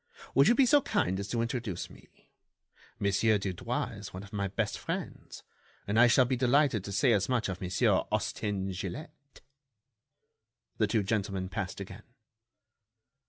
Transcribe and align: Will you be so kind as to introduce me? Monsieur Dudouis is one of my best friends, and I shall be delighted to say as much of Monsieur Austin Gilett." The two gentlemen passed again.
Will 0.33 0.47
you 0.47 0.55
be 0.55 0.65
so 0.65 0.81
kind 0.81 1.19
as 1.19 1.27
to 1.27 1.43
introduce 1.43 1.87
me? 1.87 2.31
Monsieur 2.97 3.37
Dudouis 3.37 3.99
is 3.99 4.11
one 4.15 4.23
of 4.23 4.33
my 4.33 4.47
best 4.47 4.79
friends, 4.79 5.43
and 5.85 5.99
I 5.99 6.07
shall 6.07 6.25
be 6.25 6.35
delighted 6.35 6.83
to 6.85 6.91
say 6.91 7.13
as 7.13 7.29
much 7.29 7.47
of 7.49 7.61
Monsieur 7.61 8.05
Austin 8.11 8.71
Gilett." 8.71 9.41
The 10.79 10.87
two 10.87 11.03
gentlemen 11.03 11.49
passed 11.49 11.79
again. 11.79 12.15